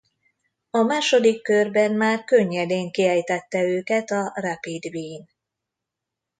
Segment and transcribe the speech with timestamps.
[0.69, 5.29] A második körben már könnyedén kiejtette őket a Rapid Wien.